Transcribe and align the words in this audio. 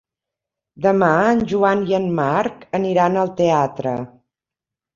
Demà 0.85 1.09
en 1.33 1.43
Joan 1.51 1.85
i 1.93 1.97
en 1.99 2.09
Marc 2.21 2.67
aniran 2.81 3.23
al 3.27 3.33
teatre. 3.45 3.95